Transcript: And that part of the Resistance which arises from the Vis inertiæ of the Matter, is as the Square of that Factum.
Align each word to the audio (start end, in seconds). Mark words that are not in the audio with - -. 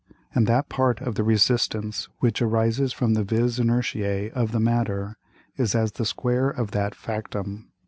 And 0.33 0.47
that 0.47 0.67
part 0.67 0.99
of 0.99 1.13
the 1.13 1.23
Resistance 1.23 2.09
which 2.17 2.41
arises 2.41 2.91
from 2.91 3.13
the 3.13 3.23
Vis 3.23 3.59
inertiæ 3.59 4.31
of 4.31 4.51
the 4.51 4.59
Matter, 4.59 5.15
is 5.57 5.75
as 5.75 5.91
the 5.91 6.05
Square 6.05 6.49
of 6.49 6.71
that 6.71 6.95
Factum. 6.95 7.69